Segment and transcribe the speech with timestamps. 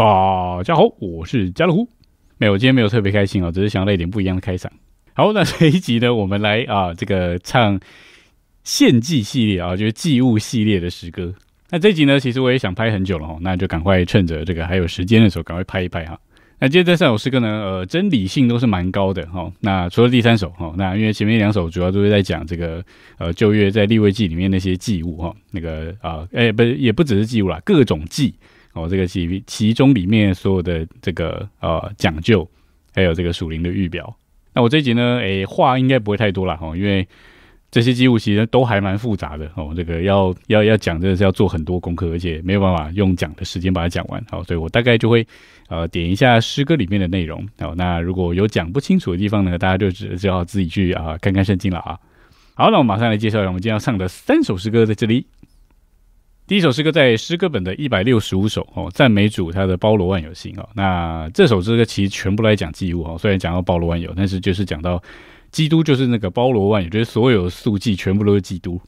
[0.00, 1.86] 大家好，我是家乐虎。
[2.38, 4.72] 没有，今天没有特别开心哦，只是想来一点不一样的开场。
[5.12, 7.78] 好，那这一集呢，我们来啊，这个唱
[8.64, 11.34] 献祭系列啊，就是祭物系列的诗歌。
[11.68, 16.18] 那这一集呢，其实我也想拍很久了哈，那就赶快趁着这个还有时间的时候，赶快拍一拍哈。
[16.58, 19.52] 那今天这三首诗歌呢，呃，真理性都是蛮高的哈。
[19.60, 22.82] 那除了第三首哈，那因为前面两首主要都是在讲这个
[23.18, 28.34] 呃旧约在立位记里面那些祭物哈，那个啊，哎，不也不只是祭物啦，各种祭
[28.72, 32.48] 哦，这个其其中里面所有的这个呃讲究，
[32.94, 34.16] 还有这个属灵的预表。
[34.52, 37.06] 那我这集呢，哎，话应该不会太多了哈，因为。
[37.72, 44.20] 这些机物其实都还蛮复杂的哦，这个要要要讲，真的是要做很多功课，而且没有办法用讲的时间把它讲完。
[44.28, 45.24] 好，所以我大概就会
[45.68, 47.48] 呃点一下诗歌里面的内容。
[47.60, 51.96] 好，那如果有讲不清楚的地方呢，大家就只只好自己去啊看看圣经了啊。
[52.54, 55.24] 好，那我马上来介绍一下我们今天要唱的三首诗歌，在这里。
[56.50, 60.68] 第一首诗歌在诗歌本的一百六十五首哦，赞美主，它的包罗万有性哦。
[60.74, 65.00] 那这首诗歌其实全部来讲祭物哦，虽然讲到包罗万有，但是就是讲到。
[65.52, 68.80] 基督就是那个包罗万有，就是所有速记全部都是基督。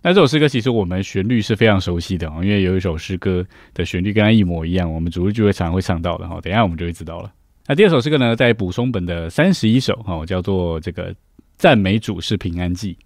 [0.00, 6.40] 那这首诗歌其实我们旋律是非常熟悉的哦，因为有一首诗歌的旋律跟它一模一样，我们主日聚会常常会唱到的哈。
[6.40, 7.30] 等一下我们就会知道了。
[7.66, 11.14] 那第二首诗歌呢，在补充本的三十一首哈，叫做这个
[11.58, 12.96] 赞美主是平安记。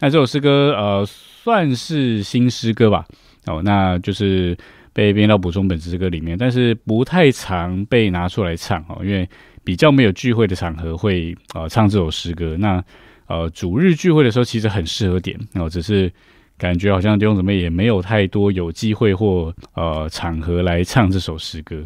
[0.00, 3.06] 那这首诗歌呃算是新诗歌吧，
[3.46, 4.56] 哦，那就是
[4.92, 9.28] 被编到补充本诗歌里面，但是不太常被拿出来唱哦，因为。
[9.66, 12.84] 比较没有聚会的场合会呃唱这首诗歌，那
[13.28, 16.12] 呃主日聚会的时候其实很适合点哦，只是
[16.58, 21.82] 感觉好像弟兄姊妹也没有太多有机会或呃场合来唱这首诗歌。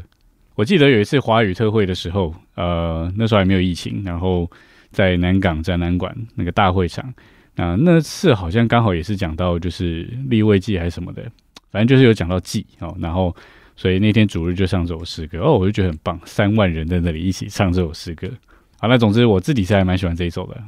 [0.57, 4.51] 我记得有一次华语特会的时候，呃那时候还没有疫情，然后
[4.91, 7.15] 在南港展览馆那个大会场，
[7.55, 11.31] 那那次好像刚好也是讲到就是立位记还是什么的，
[11.71, 13.35] 反正就是有讲到祭哦，然后。
[13.81, 18.29] 所以那天主日就唱这首诗歌哦，我就觉得很棒，三万人在那里一起唱这首诗歌。
[18.81, 20.61] 好，那总之我自己是还蛮喜欢这一首的。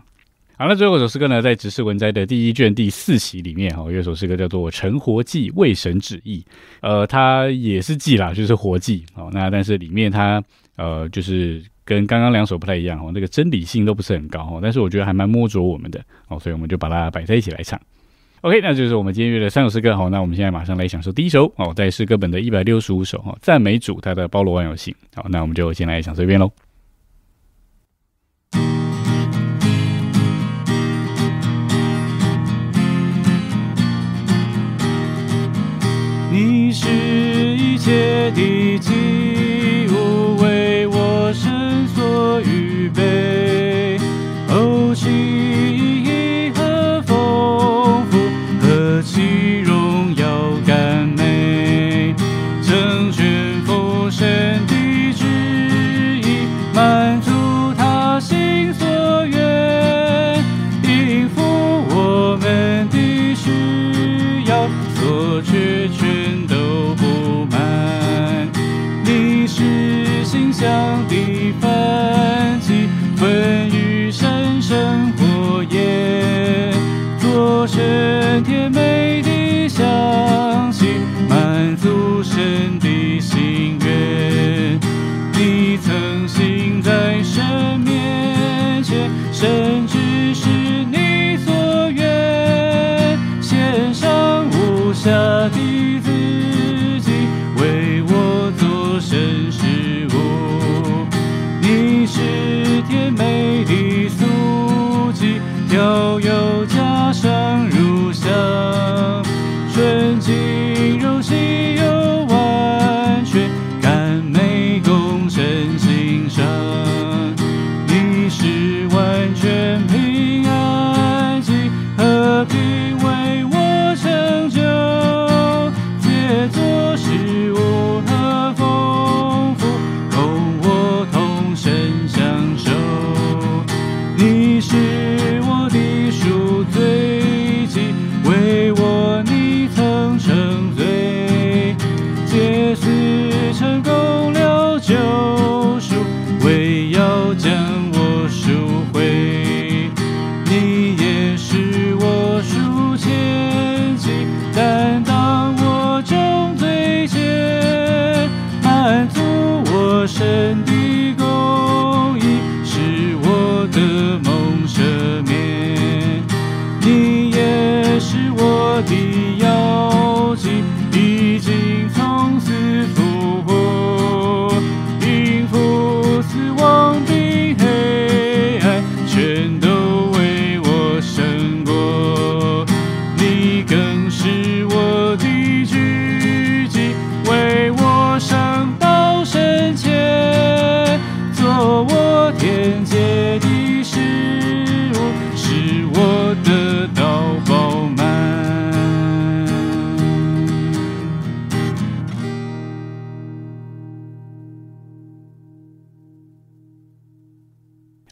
[0.56, 6.38] 好，那最后一首诗歌呢，在《执事文摘》的第一卷第四期里面，哈，有一首诗歌叫做《成活祭为神旨意》。
[6.82, 9.04] 呃，它也是祭啦，就是活祭。
[9.16, 10.40] 哦，那但是里面它
[10.76, 17.76] 呃，就是跟刚刚两首不太一样哦，那个真理性都不是很高哦，但是我觉得还蛮摸着我们的哦，所以我们就把它摆在一起来唱。
[18.42, 19.94] OK，那就是我们今天约的三首诗歌。
[19.94, 24.94] 好，那我们现在马上来享受第一首哦，在诗歌本的一百六十五首哈，赞美主，他的包罗万有性。
[25.14, 26.50] 好，那我们就先来享受一遍喽。
[36.32, 39.19] 你是一切的基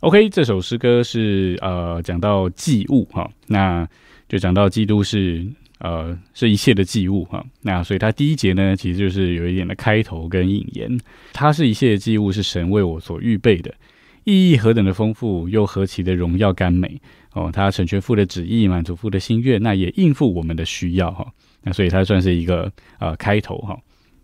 [0.09, 3.87] OK，这首诗歌是呃讲到祭物哈，那
[4.27, 5.47] 就讲到基督是
[5.81, 10.99] 呃是一切的祭物哈，那所以它第一节呢其实就是有一点的开头跟引言，
[11.35, 13.71] 它是一切的祭物是神为我所预备的，
[14.25, 16.99] 意义何等的丰富，又何其的荣耀甘美
[17.35, 23.79] 哦，它成全父的旨意，满足父的心愿，那也应付我们的需要哈，那所以它算是一个呃开头哈，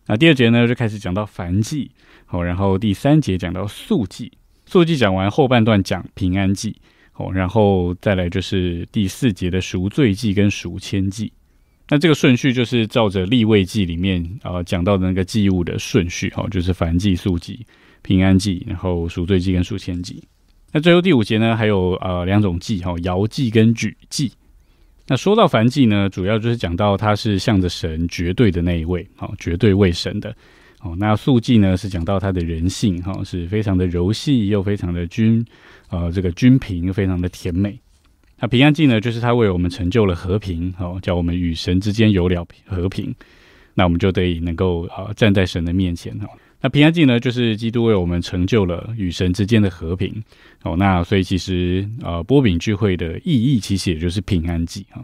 [0.07, 1.91] 那第二节呢就开始讲到燔祭，
[2.25, 4.33] 好，然后第三节讲到素祭。
[4.67, 6.75] 速记讲完后半段讲平安祭，
[7.15, 11.33] 哦，然后再来就是第四节的赎罪祭跟赎愆祭。
[11.89, 17.65] 那这个顺序就是照着立位记里面呃讲到的那个祭物的顺序，哈，就是燔祭、素祭、
[18.01, 20.23] 平安祭，然后赎罪祭跟赎愆祭。
[20.73, 24.33] 那最后第五节呢，还有呃两种祭，哈，摇祭跟举祭。
[25.07, 30.35] 那说到燔祭呢，主要就是讲到它是向着神绝对的那一位，好，绝对为神的。
[30.85, 35.43] 哦，那素记呢是讲到他的人性，哈，是非常的柔细又非常的均，
[35.89, 37.81] 呃，这个均平非常的甜美。
[38.39, 43.15] 那平安记呢，就是他为我们成就了和平，哦，叫我们与神之间有了和平，
[43.73, 46.29] 那我们就得以能够啊站在神的面前，哈。
[46.61, 50.23] 那平安记呢，就是基督为我们成就了与神之间的和平，
[50.65, 55.03] 哦，那所以其实呃波饼聚会的意义其实也就是平安记，哈。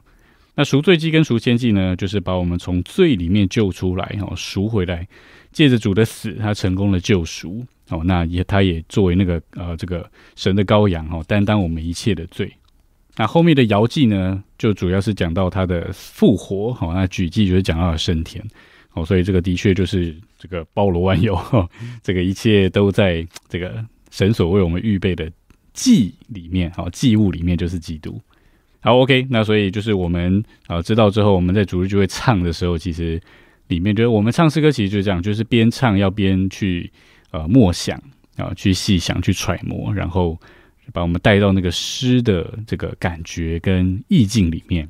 [0.55, 5.09] 那赎罪祭跟赎愆祭呢，就是把我们从罪里面救出来，哈，赎回来。
[5.53, 12.53] 借着主的死，他成功了救赎哦，那也他也作为那个呃这个神的羔羊哦，担当我们一切的罪。
[13.17, 18.43] 那后面的遥祭呢，就主要是讲到他的复活哦，那举祭就是讲到升天
[18.93, 21.37] 哦，所以这个的确就是这个包罗万有，
[22.01, 25.31] 这个一切都在这个神所为我们预备的
[25.75, 28.21] 祭里面哦，祭物里面就是基督。
[28.81, 33.21] 好，OK，那所以就是我们啊知道之后，我们在主日就会唱的时候，其实。
[33.71, 36.93] 里面就是我们唱诗歌，其实就是这样，就是边唱要边去
[37.31, 37.97] 呃默想
[38.37, 40.39] 啊，去细想、去揣摩，然后
[40.93, 44.87] 把我们带到那个诗的这个感觉跟意境里面。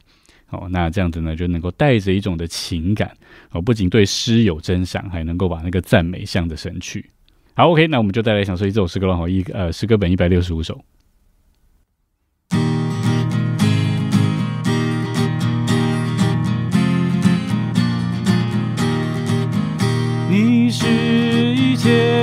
[0.49, 3.17] 哦，那这样子呢，就能够带着一种的情感
[3.53, 7.09] 哦，不仅对诗有真赏，还能够把那个赞美向着神去。
[7.55, 10.85] 好，OK，那我们就带来享受一首诗歌了哈，一呃诗歌本一百六十五首。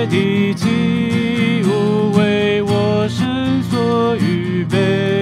[0.06, 5.17] 的祭物，为我身所预备。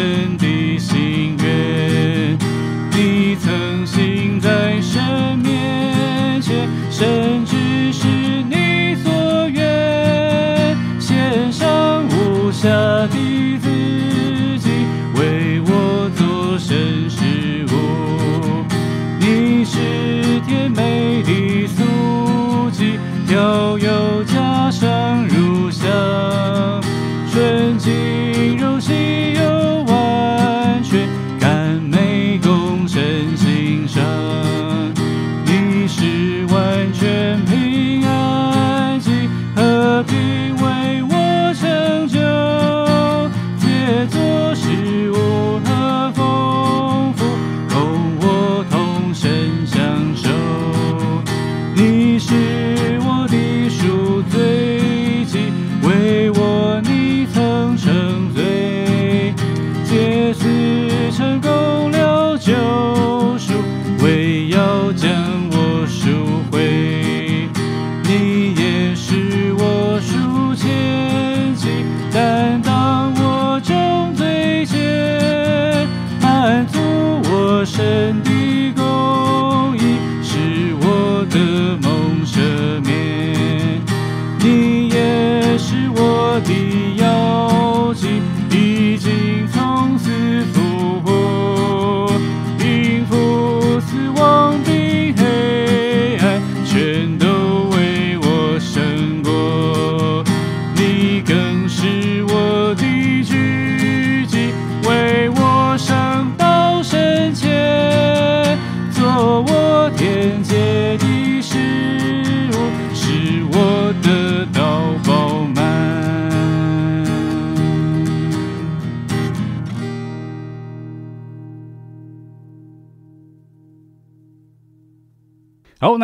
[0.00, 0.39] 足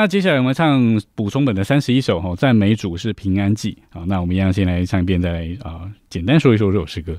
[0.06, 4.04] 接下来我们唱补充本的三十一首哈，在每组是平安记啊。
[4.06, 7.18] 那我们一样先来唱一遍，再来啊，简单说一说这首诗歌。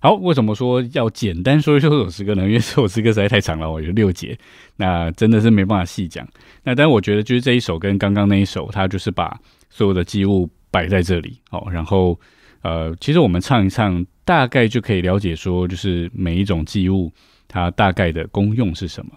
[0.00, 2.44] 好，为什么说要简单说说这首诗歌呢？
[2.44, 4.38] 因为这首诗歌实在太长了哦，有六节，
[4.76, 6.26] 那真的是没办法细讲。
[6.62, 9.36] 那但我觉得就是这一首跟刚刚那一首，它就是把
[9.70, 12.18] 所有的祭物摆在这里哦，然后
[12.62, 17.12] 呃，其实我们唱一唱，大概就可以了解说，就是每一种祭物
[17.48, 19.10] 它大概的功用是什么。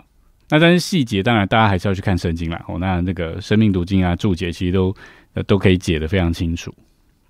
[0.50, 4.96] 那但是细节当然大家还是要去看圣经啦哦，那那个生命读经啊注解其实都
[5.36, 6.74] 呃都可以解得非常清楚。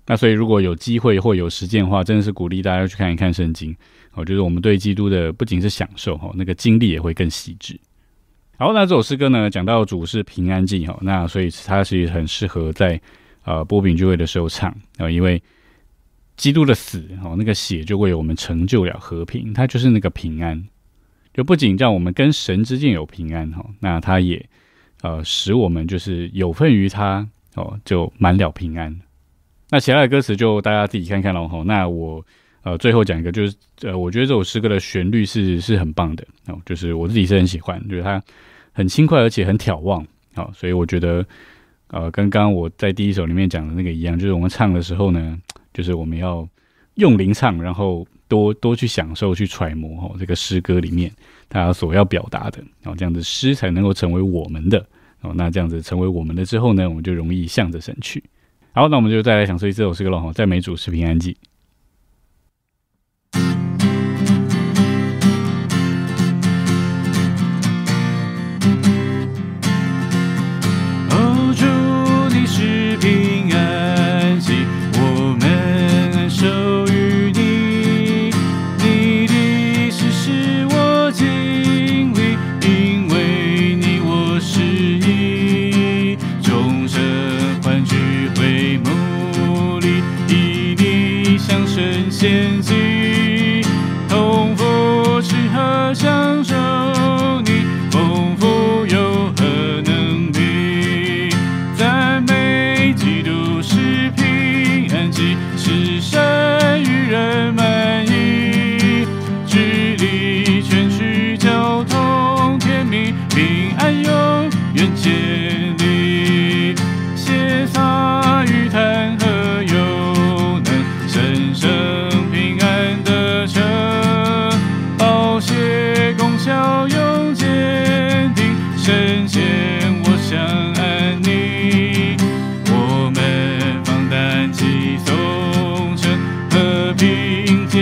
[0.06, 3.74] 那所以如果有机会或有实践的话，真的是鼓励大家去看一看圣经。
[4.14, 7.78] 我觉得我们对基督的不仅是享受哈，那个经历也会更细致。
[8.58, 13.00] 好，那这首诗歌呢，讲到主是平安记哈，那所以它是很适合在
[13.44, 15.42] 呃波饼聚会的时候唱啊，因为
[16.36, 20.62] 基督的死哦，那个血就为我们成就了和平，它就是那个平安，
[21.32, 24.44] 就不仅让我们跟神之间有平安哈，那它也
[25.00, 29.00] 呃使我们就是有份于他哦，就满了平安。
[29.72, 31.62] 那其他的歌词就大家自己看看喽哈。
[31.64, 32.22] 那我
[32.62, 38.22] 呃最后讲一个，就是呃我觉得这首诗歌的旋律是是很棒的哦，就是我自己是很喜欢，就是它
[38.72, 41.24] 很轻快而且很眺望啊，所以我觉得
[41.86, 45.38] 呃跟刚刚我在第一首里面讲的那个一样，就是我们唱的时候呢，
[45.72, 46.46] 就是我们要
[46.96, 51.10] 用灵唱，然后多多去享受、去揣摩哦这个诗歌里面
[51.48, 54.86] 它所要表达的，然后这样子诗才能够成为我们的
[55.22, 55.32] 哦。
[55.34, 58.22] 那这样子成为我们的之后呢，我们就容易向着神去。
[58.74, 61.36] 好，那我们就再来享受这首诗歌了哈，在每组视频安静。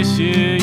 [0.02, 0.59] 谢谢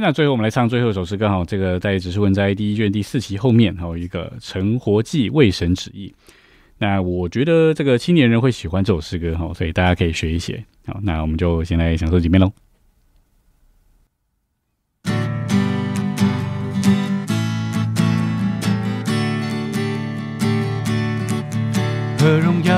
[0.00, 6.14] 那最后我们来唱最后一首诗歌哈，这个在《只是文摘》第一卷第四期后面还有一个《成活记》为神旨意。
[6.78, 10.62] 那我觉得这个青年人会喜欢这首诗歌哈，所以大家可以学一学。
[10.86, 12.52] 好，那我们就先来享受几遍喽。
[22.18, 22.74] 何荣耀，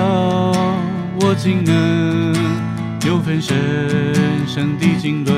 [1.21, 2.35] 我竟能
[3.07, 3.57] 有份神
[4.47, 5.35] 圣的经纶，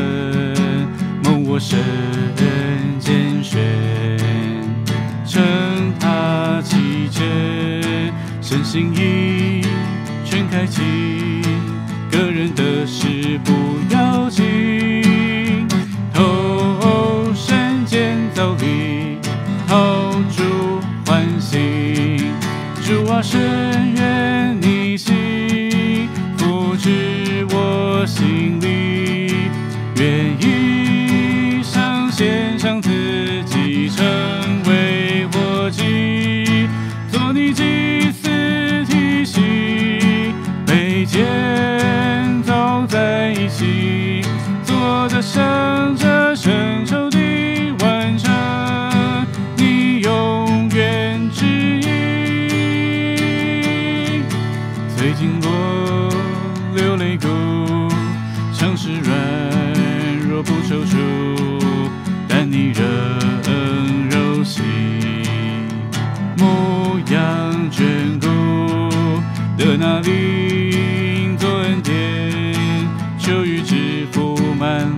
[1.53, 1.77] 我神
[3.01, 3.59] 拣选，
[5.27, 5.43] 称
[5.99, 9.67] 他奇珍，神心意
[10.25, 10.81] 全开启，
[12.09, 13.53] 个人的事不
[13.93, 15.67] 要紧，
[16.15, 19.19] 投身建造力，
[19.67, 22.27] 好主欢喜，
[22.81, 23.70] 主啊深
[70.03, 74.90] 的那灵做恩典，求与之福满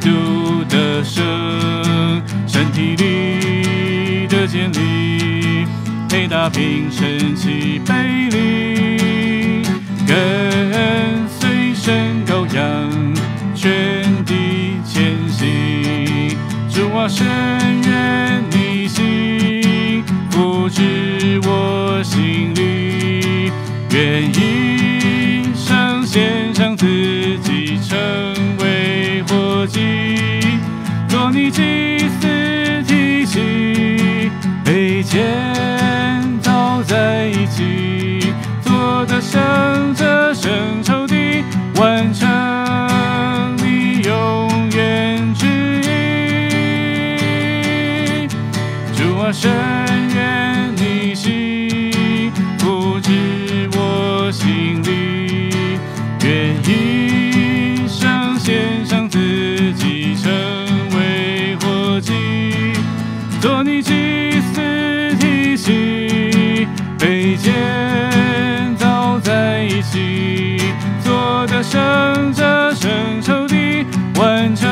[0.00, 5.66] 督的生，身体里的建立，
[6.08, 7.94] 配搭平神奇背
[8.30, 9.62] 离，
[10.06, 12.90] 跟随神羔羊，
[13.54, 16.36] 全地前行。
[16.68, 17.26] 主啊，神
[71.70, 73.54] 做的圣者圣仇的
[74.20, 74.68] 完成，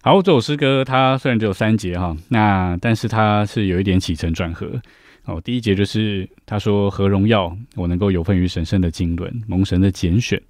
[0.01, 4.81] 好，这首诗歌它虽然只有三节哈，那但是它是有一点起承转合。
[5.25, 10.41] 哦，第一节就是他说何荣耀，我能够有份于神圣的经纶，蒙神的拣选。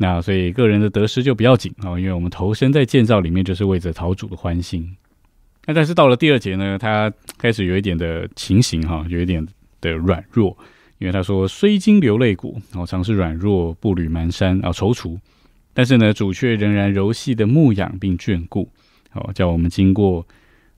[0.00, 4.96] 那所以个人的得失就不要紧啊、哦，因为我们投身在建造里面，就是为着讨主的欢心。
[5.66, 9.46] 那但是到了第二节呢，他开始有一点的情形哈，有一点
[9.80, 10.56] 的软弱，
[10.98, 15.18] 因为他说虽经流泪谷，然后常是软弱，步履蹒跚啊，踌躇，
[15.74, 18.70] 但是呢，主却仍然柔细的牧养并眷顾。
[19.14, 20.24] 哦，叫我们经过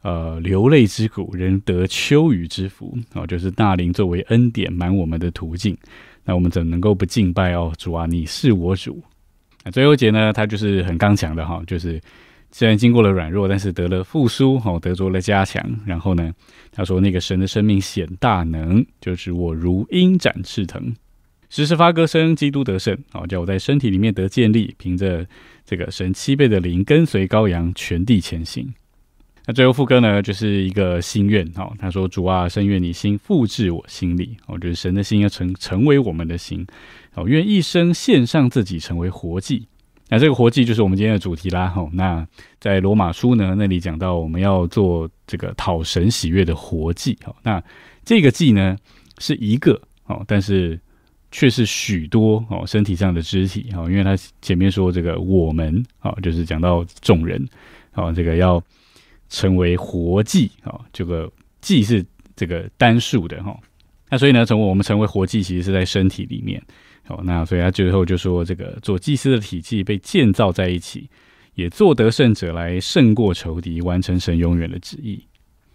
[0.02, 2.96] 呃流泪之谷，仍得秋雨之福。
[3.12, 5.76] 哦，就是大灵作为恩典满我们的途径。
[6.30, 7.72] 那我们怎能够不敬拜哦？
[7.76, 9.02] 主啊，你是我主。
[9.64, 12.00] 那最后节呢，他就是很刚强的哈，就是
[12.52, 15.60] 虽然经过了软弱，但是得了复苏，哦，得着了加强。
[15.84, 16.32] 然后呢，
[16.70, 20.94] 他说那个神的生命显大能，就是我如鹰展翅腾。
[21.48, 22.96] 时时发歌声，基督得胜。
[23.12, 25.26] 哦，叫我在身体里面得建立，凭着
[25.64, 28.72] 这个神七倍的灵，跟随羔羊，全地前行。
[29.46, 31.50] 那最后副歌呢，就是一个心愿。
[31.54, 34.36] 好，他说：“主啊，深愿你心复制我心里。
[34.46, 36.66] 我觉得神的心要成成为我们的心。
[37.12, 39.66] 好，愿一生献上自己，成为活祭。
[40.08, 41.68] 那这个活祭就是我们今天的主题啦。
[41.68, 42.26] 好，那
[42.58, 47.18] 在罗马书呢那里讲到，我们要做这个讨神喜悦的活祭。
[47.24, 47.62] 好，那
[48.04, 48.76] 这个祭呢
[49.18, 49.80] 是一个。
[50.04, 50.78] 好，但是。
[51.32, 57.40] 却是许多哦身体上的肢体哦，因为他前面说这个我们哦，就是讲到众人
[57.94, 58.60] 哦，这个要
[59.30, 62.04] 成为活祭啊，这个祭是
[62.36, 63.58] 这个单数的哈。
[64.10, 66.62] 那所以呢，成为我们成为活祭，其实是在身体里面
[67.06, 67.20] 哦。
[67.24, 71.08] 那所以他最后就说，这个做祭司的体系被建造在一起，
[71.54, 75.24] 也做得胜者来胜过仇敌，完成神永远的旨意。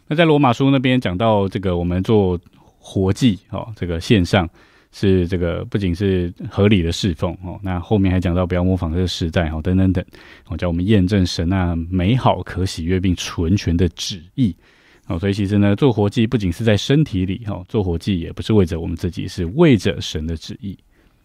[0.07, 2.39] 那在罗马书那边讲到这个，我们做
[2.77, 4.47] 活祭哦，这个线上。
[4.97, 10.01] 是这个不仅是合理的侍奉哦，那后面还讲到不要模仿这个时代哦，等等等，
[10.47, 14.55] 哦，叫我们验证神那美好、可喜悦并纯全的旨意
[15.07, 15.19] 哦。
[15.19, 20.77] 所以其实呢，做活祭不仅是在身体里哈，做活祭也不是为着我们自己，是为着神的旨意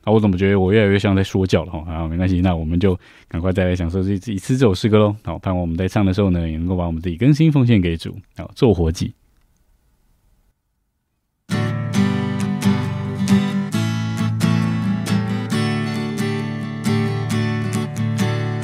[0.03, 0.13] 啊。
[0.13, 1.85] 我怎么觉得我越来越像在说教了哈？
[1.89, 5.15] 啊，没关系，那我们就赶快再来享受这一次这首诗歌喽。
[5.23, 9.15] 好，盼望我们在唱的时候呢，也能够把我们自己更新奉献给主啊，做活祭。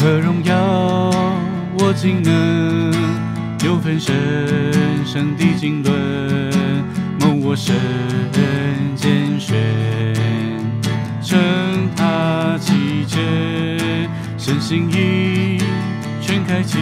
[0.07, 0.55] 何荣耀，
[1.81, 2.93] 我竟能
[3.65, 4.15] 有份神
[5.05, 5.91] 圣的经纶，
[7.19, 7.75] 蒙我神
[8.95, 9.57] 拣选，
[11.21, 11.37] 称
[11.97, 15.61] 他奇珍，神心意
[16.21, 16.79] 全开启，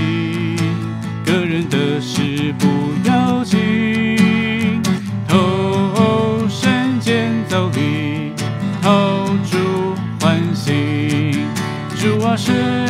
[1.24, 2.68] 个人的事不
[3.08, 4.82] 要紧，
[5.26, 8.34] 投身建造力，
[8.82, 11.38] 陶铸欢喜，
[11.96, 12.83] 主啊神。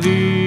[0.00, 0.37] vida.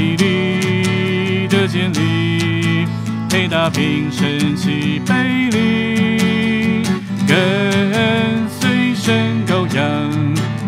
[0.00, 2.86] 毅力的建立，
[3.28, 5.14] 配搭平身气背
[5.50, 6.82] 离，
[7.28, 10.10] 跟随神羔羊，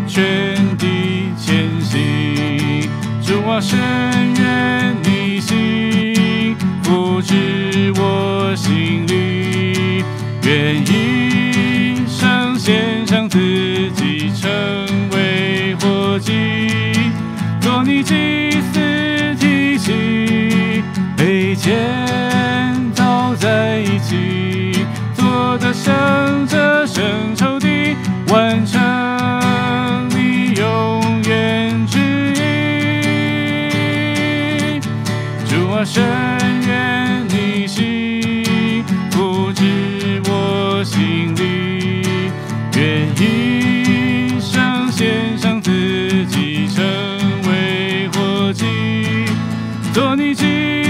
[0.06, 2.86] 全地前行，
[3.22, 4.11] 祝我生。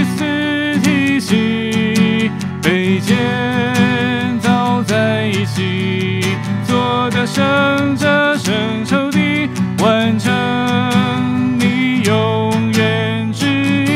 [0.03, 2.31] 祭司体系。
[2.61, 6.21] 被建造在一起，
[6.65, 7.03] 做。
[7.03, 9.49] 我的生这生抽地，
[9.83, 13.45] 完成你永远旨
[13.85, 13.89] 意。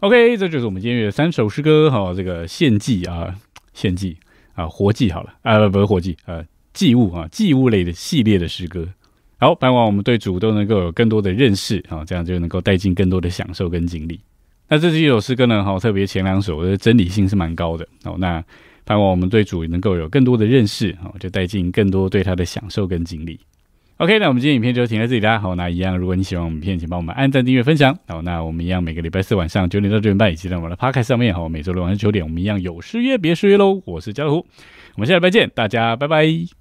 [0.00, 3.36] OK，这就是我们今天的三首诗歌哈、这个献祭啊，
[3.72, 4.18] 献祭
[4.58, 8.86] 啊，活祭好了啊，不是活祭，呃，祭物啊，祭物类的系列的诗歌。
[9.38, 14.18] 好，盼望我们对主都能够有更多的认识啊，这样就能够带进更多的享受跟经历。
[14.68, 18.16] 那这几首诗歌呢，哈，特别前两首的真理性是蛮高的哦。
[18.18, 18.44] 那
[18.84, 23.38] 盼望我们对主能够有更多的认识，啊，就带进更多对他的享受跟经历。
[23.98, 25.40] OK，那我们今天影片就停在这里啦。
[25.40, 27.92] 好，那一样，如果你喜欢我们影片，请帮我们按赞、订阅、分享。
[28.06, 33.82] 好，那我们一样每个礼拜四晚上九点到九点半，以及在我们的 Podcast 上面，好，每周六晚上九点，我们一样有失约别失约喽。
[33.84, 34.46] 我是家乐虎，
[34.94, 36.48] 我们下礼拜见，大家拜拜。